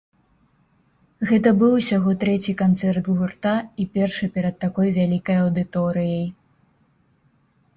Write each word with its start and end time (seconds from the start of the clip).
Гэта 1.31 1.49
быў 1.59 1.71
усяго 1.79 2.13
трэці 2.23 2.55
канцэрт 2.63 3.05
гурта, 3.19 3.51
і 3.83 3.87
першы 3.99 4.31
перад 4.39 4.55
такой 4.65 4.87
вялікай 4.97 5.37
аўдыторыяй. 5.45 6.25